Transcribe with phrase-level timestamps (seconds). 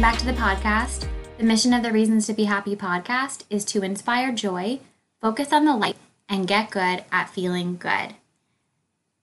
[0.00, 1.06] Welcome back to the podcast.
[1.36, 4.80] The mission of the Reasons to Be Happy podcast is to inspire joy,
[5.20, 5.96] focus on the light,
[6.26, 8.14] and get good at feeling good.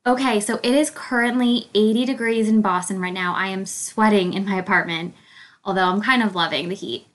[0.05, 3.33] Okay, so it is currently 80 degrees in Boston right now.
[3.33, 5.15] I am sweating in my apartment,
[5.65, 7.07] although I'm kind of loving the heat.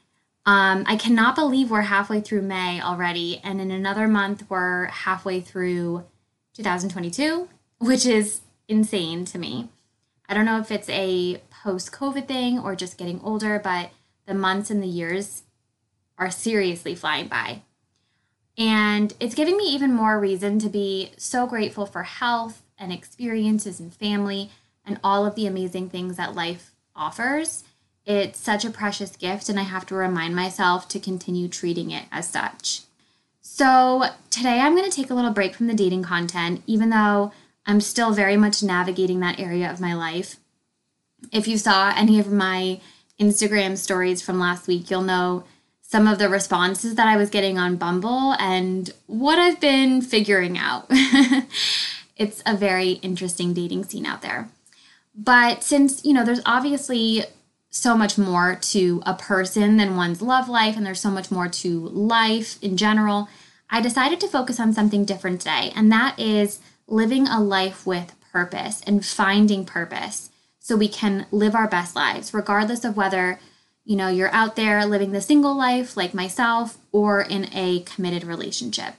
[0.44, 5.40] Um, I cannot believe we're halfway through May already, and in another month, we're halfway
[5.40, 6.04] through
[6.54, 7.48] 2022,
[7.78, 9.68] which is insane to me.
[10.28, 13.90] I don't know if it's a post COVID thing or just getting older, but
[14.26, 15.42] the months and the years
[16.18, 17.62] are seriously flying by.
[18.58, 23.80] And it's giving me even more reason to be so grateful for health and experiences
[23.80, 24.50] and family
[24.84, 27.64] and all of the amazing things that life offers.
[28.04, 32.06] It's such a precious gift, and I have to remind myself to continue treating it
[32.10, 32.82] as such.
[33.40, 37.32] So, today I'm going to take a little break from the dating content, even though
[37.64, 40.36] I'm still very much navigating that area of my life.
[41.30, 42.80] If you saw any of my
[43.20, 45.44] Instagram stories from last week, you'll know
[45.92, 50.56] some of the responses that I was getting on Bumble and what I've been figuring
[50.56, 50.86] out.
[52.16, 54.48] it's a very interesting dating scene out there.
[55.14, 57.24] But since, you know, there's obviously
[57.68, 61.48] so much more to a person than one's love life, and there's so much more
[61.48, 63.28] to life in general,
[63.68, 68.14] I decided to focus on something different today, and that is living a life with
[68.32, 70.30] purpose and finding purpose
[70.62, 73.40] so we can live our best lives, regardless of whether,
[73.84, 78.22] you know, you're out there living the single life like myself or in a committed
[78.22, 78.94] relationship.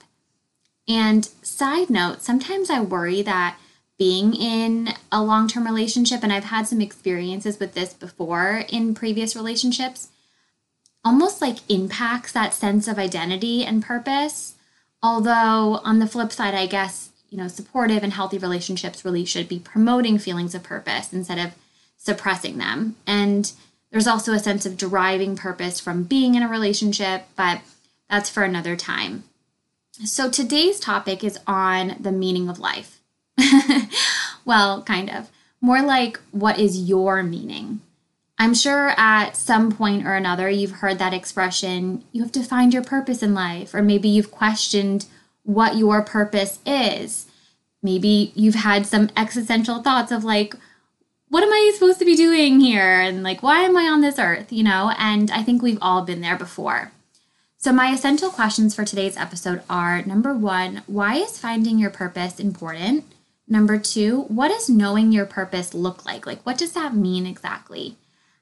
[0.86, 3.56] And side note, sometimes I worry that
[3.98, 8.94] being in a long term relationship, and I've had some experiences with this before in
[8.94, 10.08] previous relationships,
[11.02, 14.54] almost like impacts that sense of identity and purpose.
[15.02, 19.48] Although, on the flip side, I guess, you know, supportive and healthy relationships really should
[19.48, 21.54] be promoting feelings of purpose instead of
[22.04, 22.96] suppressing them.
[23.06, 23.50] And
[23.90, 27.60] there's also a sense of deriving purpose from being in a relationship, but
[28.10, 29.24] that's for another time.
[30.04, 33.00] So today's topic is on the meaning of life.
[34.44, 35.30] well, kind of.
[35.60, 37.80] More like, what is your meaning?
[38.38, 42.74] I'm sure at some point or another you've heard that expression, you have to find
[42.74, 45.06] your purpose in life, or maybe you've questioned
[45.44, 47.26] what your purpose is.
[47.82, 50.54] Maybe you've had some existential thoughts of like,
[51.34, 53.00] what am I supposed to be doing here?
[53.00, 54.52] And like, why am I on this earth?
[54.52, 56.92] You know, and I think we've all been there before.
[57.56, 62.38] So, my essential questions for today's episode are number one, why is finding your purpose
[62.38, 63.04] important?
[63.48, 66.24] Number two, what does knowing your purpose look like?
[66.24, 67.96] Like, what does that mean exactly?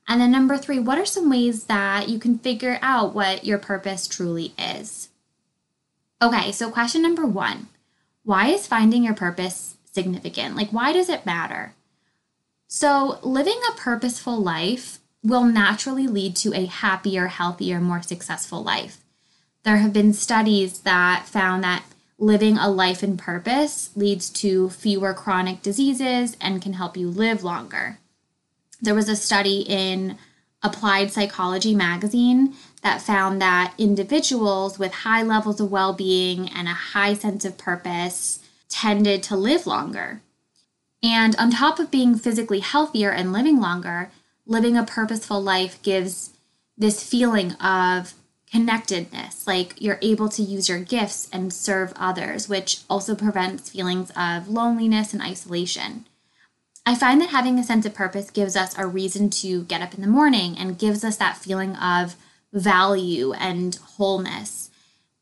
[0.07, 3.57] And then number three, what are some ways that you can figure out what your
[3.57, 5.09] purpose truly is?
[6.21, 7.69] Okay, so question number one
[8.23, 10.57] why is finding your purpose significant?
[10.57, 11.73] Like, why does it matter?
[12.75, 19.05] So, living a purposeful life will naturally lead to a happier, healthier, more successful life.
[19.63, 21.85] There have been studies that found that
[22.19, 27.45] living a life in purpose leads to fewer chronic diseases and can help you live
[27.45, 27.99] longer.
[28.81, 30.17] There was a study in
[30.63, 36.73] Applied Psychology magazine that found that individuals with high levels of well being and a
[36.95, 38.39] high sense of purpose
[38.71, 40.23] tended to live longer.
[41.03, 44.11] And on top of being physically healthier and living longer,
[44.47, 46.31] living a purposeful life gives
[46.77, 48.15] this feeling of
[48.51, 54.13] connectedness, like you're able to use your gifts and serve others, which also prevents feelings
[54.15, 56.07] of loneliness and isolation.
[56.85, 59.95] I find that having a sense of purpose gives us a reason to get up
[59.95, 62.17] in the morning and gives us that feeling of
[62.53, 64.71] value and wholeness.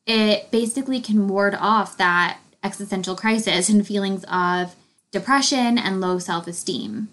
[0.07, 4.75] It basically can ward off that existential crisis and feelings of
[5.11, 7.09] depression and low self esteem.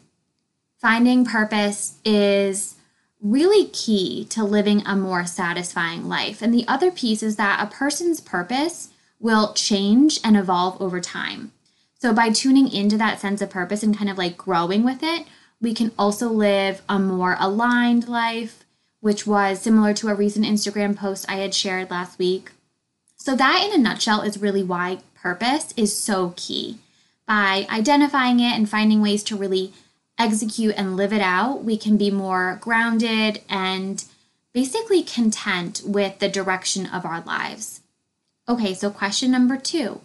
[0.78, 2.76] Finding purpose is
[3.22, 6.42] really key to living a more satisfying life.
[6.42, 8.90] And the other piece is that a person's purpose
[9.20, 11.52] will change and evolve over time.
[12.00, 15.26] So by tuning into that sense of purpose and kind of like growing with it,
[15.60, 18.64] we can also live a more aligned life,
[19.00, 22.52] which was similar to a recent Instagram post I had shared last week.
[23.16, 26.78] So, that in a nutshell is really why purpose is so key.
[27.28, 29.74] By identifying it and finding ways to really
[30.18, 34.04] execute and live it out, we can be more grounded and
[34.54, 37.82] basically content with the direction of our lives.
[38.50, 40.02] Okay, so question number two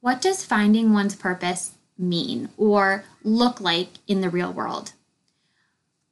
[0.00, 4.92] What does finding one's purpose mean or look like in the real world?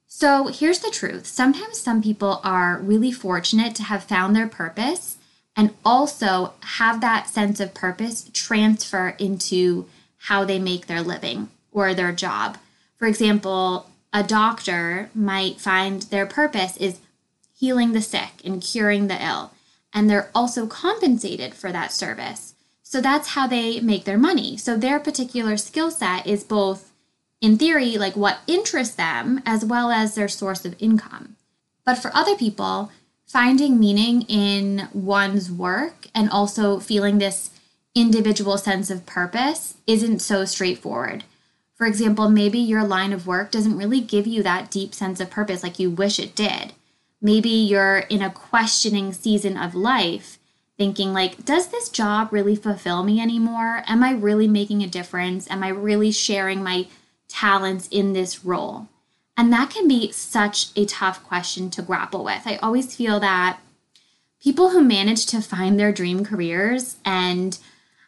[0.07, 5.17] So here's the truth sometimes some people are really fortunate to have found their purpose
[5.55, 9.85] and also have that sense of purpose transfer into
[10.25, 12.57] how they make their living or their job.
[12.97, 16.99] For example, a doctor might find their purpose is
[17.57, 19.51] healing the sick and curing the ill,
[19.93, 22.53] and they're also compensated for that service.
[22.81, 24.57] So that's how they make their money.
[24.57, 26.91] So their particular skill set is both,
[27.41, 31.35] in theory, like what interests them, as well as their source of income.
[31.85, 32.91] But for other people,
[33.27, 37.49] finding meaning in one's work and also feeling this
[37.95, 41.23] individual sense of purpose isn't so straightforward.
[41.75, 45.29] For example, maybe your line of work doesn't really give you that deep sense of
[45.29, 46.73] purpose like you wish it did.
[47.21, 50.37] Maybe you're in a questioning season of life,
[50.77, 53.83] thinking like, does this job really fulfill me anymore?
[53.87, 55.49] Am I really making a difference?
[55.49, 56.87] Am I really sharing my
[57.27, 58.87] talents in this role?
[59.37, 62.43] And that can be such a tough question to grapple with.
[62.45, 63.59] I always feel that
[64.41, 67.57] people who manage to find their dream careers and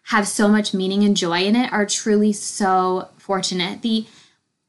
[0.08, 3.82] have so much meaning and joy in it are truly so fortunate.
[3.82, 4.06] The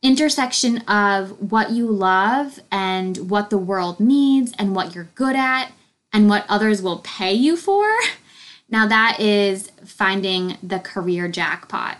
[0.02, 5.70] intersection of what you love and what the world needs and what you're good at
[6.12, 7.86] and what others will pay you for.
[8.70, 11.96] Now, that is finding the career jackpot.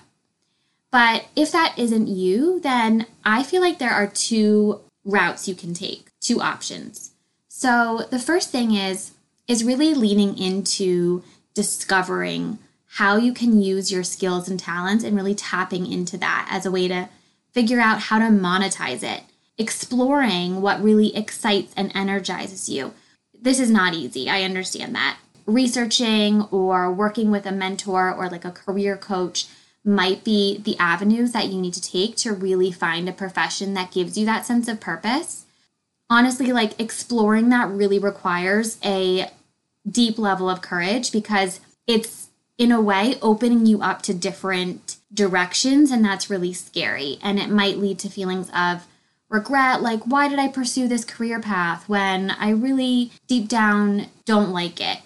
[0.90, 5.72] But if that isn't you, then I feel like there are two routes you can
[5.72, 7.12] take, two options.
[7.48, 9.12] So, the first thing is
[9.46, 11.24] is really leaning into
[11.54, 12.58] discovering
[12.92, 16.70] how you can use your skills and talents and really tapping into that as a
[16.70, 17.08] way to
[17.52, 19.22] figure out how to monetize it,
[19.58, 22.94] exploring what really excites and energizes you.
[23.40, 25.18] This is not easy, I understand that.
[25.46, 29.46] Researching or working with a mentor or like a career coach
[29.84, 33.92] might be the avenues that you need to take to really find a profession that
[33.92, 35.46] gives you that sense of purpose.
[36.10, 39.30] Honestly, like exploring that really requires a
[39.88, 42.27] deep level of courage because it's
[42.58, 47.18] in a way opening you up to different directions and that's really scary.
[47.22, 48.86] And it might lead to feelings of
[49.30, 54.50] regret like why did i pursue this career path when i really deep down don't
[54.50, 54.98] like it?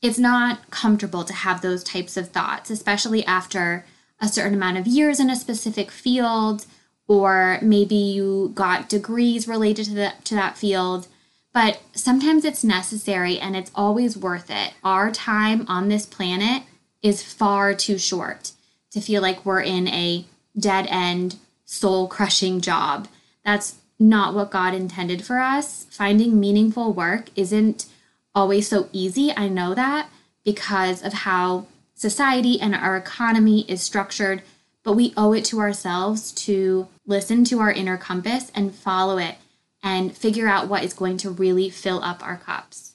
[0.00, 3.84] It's not comfortable to have those types of thoughts especially after
[4.20, 6.66] a certain amount of years in a specific field
[7.06, 11.08] or maybe you got degrees related to, the, to that field.
[11.54, 14.74] But sometimes it's necessary and it's always worth it.
[14.84, 16.64] Our time on this planet
[17.02, 18.52] is far too short
[18.90, 20.24] to feel like we're in a
[20.58, 23.08] dead end, soul crushing job.
[23.44, 25.86] That's not what God intended for us.
[25.90, 27.86] Finding meaningful work isn't
[28.34, 29.32] always so easy.
[29.36, 30.08] I know that
[30.44, 34.42] because of how society and our economy is structured,
[34.82, 39.36] but we owe it to ourselves to listen to our inner compass and follow it
[39.82, 42.94] and figure out what is going to really fill up our cups.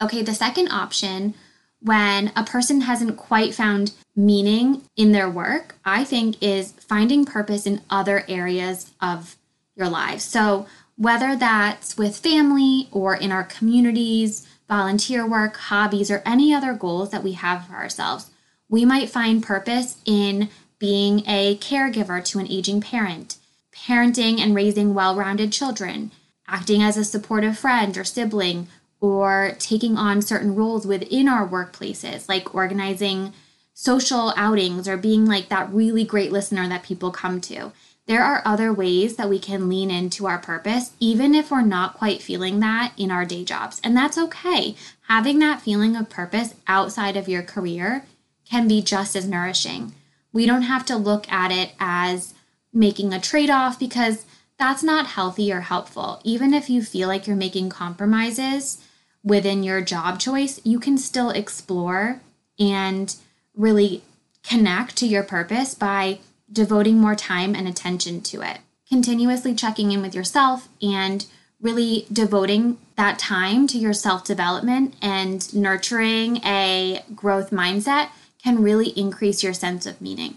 [0.00, 1.34] Okay, the second option
[1.82, 7.66] when a person hasn't quite found meaning in their work, I think is finding purpose
[7.66, 9.36] in other areas of
[9.74, 10.20] your life.
[10.20, 16.74] So, whether that's with family or in our communities, volunteer work, hobbies, or any other
[16.74, 18.30] goals that we have for ourselves,
[18.68, 20.48] we might find purpose in
[20.78, 23.36] being a caregiver to an aging parent,
[23.74, 26.10] parenting and raising well rounded children,
[26.46, 28.68] acting as a supportive friend or sibling,
[29.02, 33.32] or taking on certain roles within our workplaces, like organizing
[33.74, 37.72] social outings or being like that really great listener that people come to.
[38.06, 41.94] There are other ways that we can lean into our purpose, even if we're not
[41.94, 43.80] quite feeling that in our day jobs.
[43.82, 44.76] And that's okay.
[45.08, 48.04] Having that feeling of purpose outside of your career
[48.48, 49.94] can be just as nourishing.
[50.32, 52.34] We don't have to look at it as
[52.72, 54.26] making a trade off because
[54.58, 56.20] that's not healthy or helpful.
[56.22, 58.78] Even if you feel like you're making compromises,
[59.22, 62.20] within your job choice, you can still explore
[62.58, 63.14] and
[63.54, 64.02] really
[64.42, 66.18] connect to your purpose by
[66.50, 68.58] devoting more time and attention to it.
[68.88, 71.26] Continuously checking in with yourself and
[71.60, 78.08] really devoting that time to your self development and nurturing a growth mindset
[78.42, 80.36] can really increase your sense of meaning.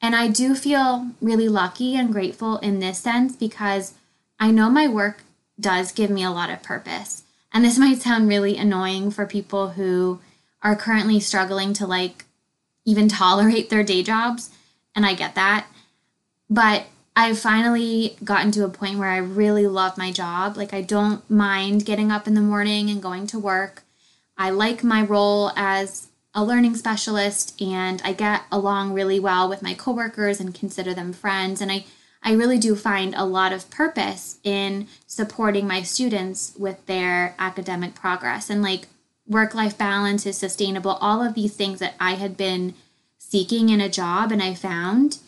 [0.00, 3.94] And I do feel really lucky and grateful in this sense because
[4.38, 5.24] I know my work
[5.58, 7.24] does give me a lot of purpose.
[7.52, 10.20] And this might sound really annoying for people who
[10.62, 12.24] are currently struggling to like
[12.84, 14.50] even tolerate their day jobs.
[14.94, 15.66] And I get that.
[16.48, 20.56] But I've finally gotten to a point where I really love my job.
[20.56, 23.82] Like, I don't mind getting up in the morning and going to work.
[24.38, 29.62] I like my role as a learning specialist and I get along really well with
[29.62, 31.60] my coworkers and consider them friends.
[31.60, 31.84] And I
[32.22, 37.94] I really do find a lot of purpose in supporting my students with their academic
[37.94, 38.88] progress and like
[39.26, 42.74] work life balance is sustainable, all of these things that I had been
[43.18, 45.18] seeking in a job and I found.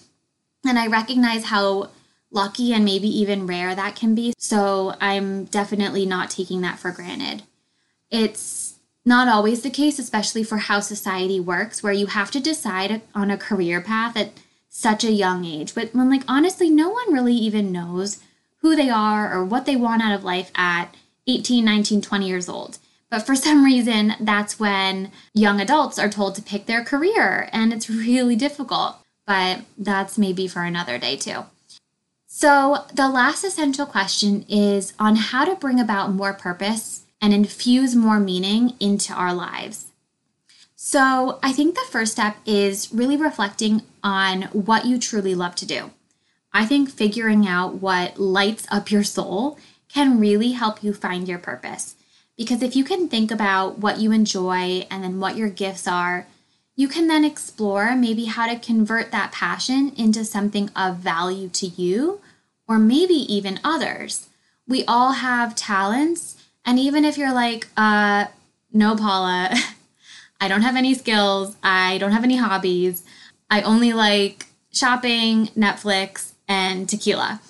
[0.65, 1.91] And I recognize how
[2.31, 4.35] lucky and maybe even rare that can be.
[4.39, 7.45] So I'm definitely not taking that for granted.
[8.11, 13.03] It's not always the case, especially for how society works, where you have to decide
[13.15, 14.33] on a career path at
[14.75, 15.75] such a young age.
[15.75, 18.21] But when, like, honestly, no one really even knows
[18.63, 20.95] who they are or what they want out of life at
[21.27, 22.79] 18, 19, 20 years old.
[23.11, 27.73] But for some reason, that's when young adults are told to pick their career, and
[27.73, 28.97] it's really difficult.
[29.27, 31.45] But that's maybe for another day, too.
[32.27, 37.95] So, the last essential question is on how to bring about more purpose and infuse
[37.95, 39.92] more meaning into our lives.
[40.85, 45.65] So, I think the first step is really reflecting on what you truly love to
[45.65, 45.93] do.
[46.53, 51.39] I think figuring out what lights up your soul can really help you find your
[51.39, 51.95] purpose.
[52.37, 56.27] Because if you can think about what you enjoy and then what your gifts are,
[56.75, 61.67] you can then explore maybe how to convert that passion into something of value to
[61.67, 62.21] you
[62.67, 64.31] or maybe even others.
[64.67, 68.27] We all have talents, and even if you're like, uh,
[68.73, 69.55] no, Paula,
[70.43, 73.05] I don't have any skills, I don't have any hobbies,
[73.49, 77.41] I only like shopping, Netflix, and tequila.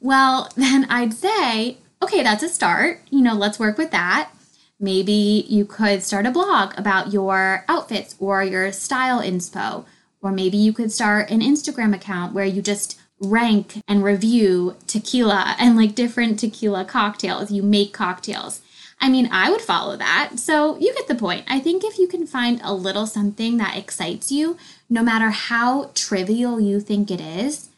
[0.00, 3.02] Well, then I'd say, okay, that's a start.
[3.08, 4.32] You know, let's work with that.
[4.80, 9.84] Maybe you could start a blog about your outfits or your style inspo.
[10.20, 15.54] Or maybe you could start an Instagram account where you just rank and review tequila
[15.60, 17.52] and like different tequila cocktails.
[17.52, 18.60] You make cocktails.
[19.00, 20.32] I mean, I would follow that.
[20.38, 21.44] So you get the point.
[21.48, 24.58] I think if you can find a little something that excites you,
[24.90, 27.70] no matter how trivial you think it is,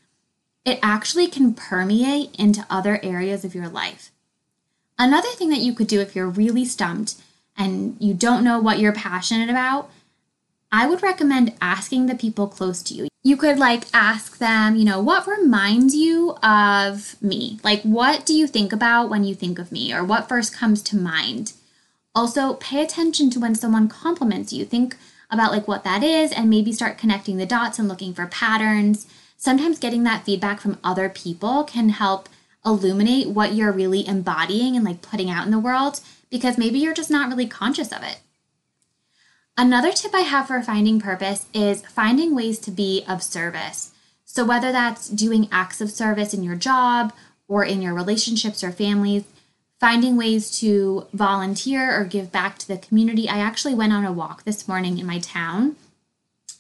[0.65, 4.11] it actually can permeate into other areas of your life.
[4.99, 7.17] Another thing that you could do if you're really stumped
[7.57, 9.91] and you don't know what you're passionate about,
[10.71, 13.09] I would recommend asking the people close to you.
[13.25, 17.61] You could like ask them, you know, what reminds you of me?
[17.63, 19.95] Like, what do you think about when you think of me?
[19.95, 21.53] Or what first comes to mind?
[22.15, 24.65] Also, pay attention to when someone compliments you.
[24.65, 24.97] Think
[25.31, 29.07] about like what that is and maybe start connecting the dots and looking for patterns.
[29.37, 32.29] Sometimes getting that feedback from other people can help
[32.65, 36.01] illuminate what you're really embodying and like putting out in the world
[36.31, 38.21] because maybe you're just not really conscious of it.
[39.57, 43.93] Another tip I have for finding purpose is finding ways to be of service.
[44.25, 47.13] So, whether that's doing acts of service in your job
[47.49, 49.25] or in your relationships or families,
[49.79, 53.29] finding ways to volunteer or give back to the community.
[53.29, 55.77] I actually went on a walk this morning in my town,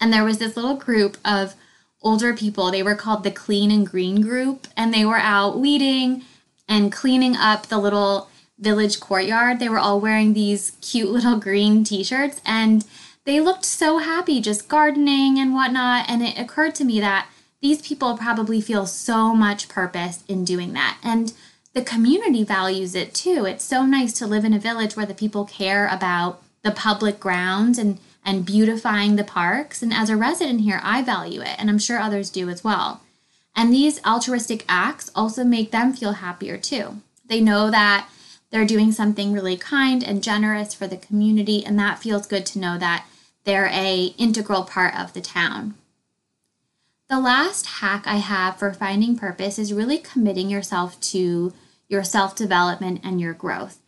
[0.00, 1.54] and there was this little group of
[2.02, 2.70] older people.
[2.70, 6.24] They were called the Clean and Green Group, and they were out weeding
[6.68, 8.28] and cleaning up the little
[8.58, 9.58] village courtyard.
[9.58, 12.84] They were all wearing these cute little green t shirts, and
[13.24, 16.08] they looked so happy just gardening and whatnot.
[16.08, 17.28] And it occurred to me that
[17.60, 20.98] these people probably feel so much purpose in doing that.
[21.02, 21.32] And
[21.74, 23.46] the community values it too.
[23.46, 27.18] It's so nice to live in a village where the people care about the public
[27.20, 29.82] grounds and and beautifying the parks.
[29.82, 33.00] And as a resident here, I value it, and I'm sure others do as well.
[33.54, 37.02] And these altruistic acts also make them feel happier too.
[37.26, 38.08] They know that
[38.52, 42.60] they're doing something really kind and generous for the community, and that feels good to
[42.60, 43.06] know that
[43.42, 45.74] they're a integral part of the town.
[47.08, 51.52] The last hack I have for finding purpose is really committing yourself to
[51.88, 53.80] your self development and your growth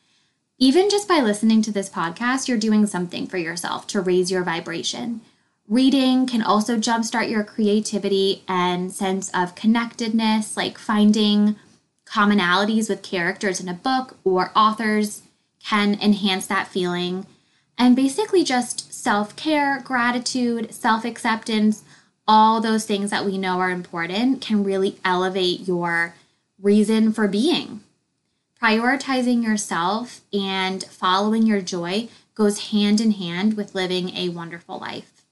[0.58, 4.44] even just by listening to this podcast, you're doing something for yourself to raise your
[4.44, 5.20] vibration.
[5.68, 11.56] Reading can also jumpstart your creativity and sense of connectedness, like finding
[12.14, 15.22] commonalities with characters in a book or authors
[15.62, 17.26] can enhance that feeling.
[17.76, 21.82] And basically, just self care, gratitude, self acceptance,
[22.28, 26.14] all those things that we know are important can really elevate your
[26.60, 27.80] reason for being.
[28.62, 35.24] Prioritizing yourself and following your joy goes hand in hand with living a wonderful life.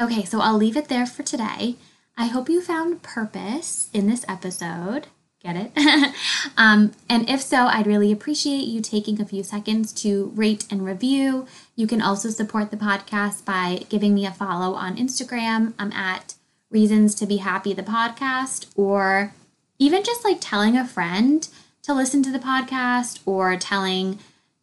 [0.00, 1.76] Okay, so I'll leave it there for today.
[2.16, 5.08] I hope you found purpose in this episode.
[5.40, 6.14] Get it?
[6.56, 10.84] um, and if so, I'd really appreciate you taking a few seconds to rate and
[10.84, 11.46] review.
[11.76, 15.74] You can also support the podcast by giving me a follow on Instagram.
[15.78, 16.34] I'm at
[16.70, 19.32] Reasons to Be Happy, the podcast, or
[19.78, 21.48] even just like telling a friend
[21.82, 24.18] to listen to the podcast or telling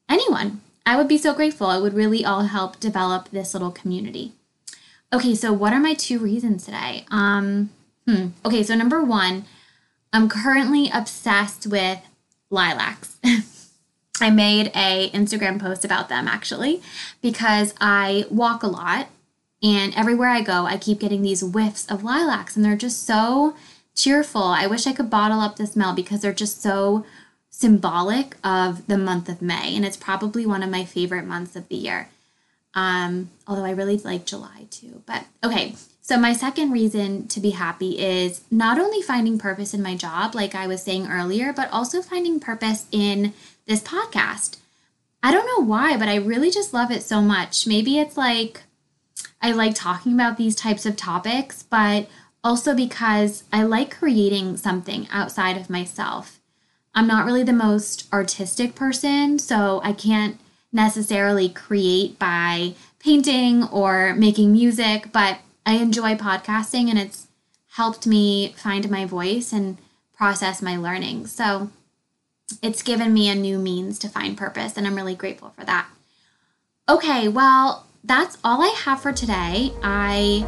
[0.09, 0.61] anyone.
[0.85, 1.71] I would be so grateful.
[1.71, 4.33] It would really all help develop this little community.
[5.13, 7.05] Okay, so what are my two reasons today?
[7.09, 7.69] Um,
[8.05, 8.27] hmm.
[8.45, 9.45] Okay, so number one,
[10.15, 11.99] I'm currently obsessed with
[12.49, 13.17] lilacs.
[14.21, 16.81] I made a Instagram post about them actually
[17.21, 19.09] because I walk a lot
[19.61, 23.57] and everywhere I go I keep getting these whiffs of lilacs and they're just so
[23.93, 24.41] cheerful.
[24.41, 27.05] I wish I could bottle up the smell because they're just so
[27.49, 29.75] symbolic of the month of May.
[29.75, 32.07] And it's probably one of my favorite months of the year.
[32.73, 35.01] Um, although I really like July too.
[35.05, 39.81] But okay, so my second reason to be happy is not only finding purpose in
[39.81, 43.33] my job, like I was saying earlier, but also finding purpose in
[43.65, 44.57] this podcast.
[45.23, 47.65] I don't know why, but I really just love it so much.
[47.65, 48.61] Maybe it's like
[49.41, 52.07] I like talking about these types of topics, but
[52.43, 56.39] also because I like creating something outside of myself.
[56.93, 60.39] I'm not really the most artistic person, so I can't
[60.71, 67.27] necessarily create by painting or making music, but I enjoy podcasting and it's
[67.71, 69.77] helped me find my voice and
[70.15, 71.27] process my learning.
[71.27, 71.69] So
[72.61, 75.87] it's given me a new means to find purpose, and I'm really grateful for that.
[76.87, 79.73] Okay, well, that's all I have for today.
[79.83, 80.45] I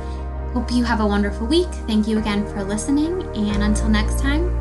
[0.54, 1.70] hope you have a wonderful week.
[1.88, 4.57] Thank you again for listening, and until next time,